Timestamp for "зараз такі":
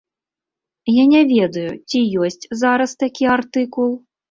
2.65-3.31